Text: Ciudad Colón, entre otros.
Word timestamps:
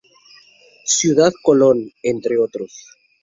Ciudad 0.83 1.31
Colón, 1.43 1.91
entre 2.01 2.39
otros. 2.39 2.73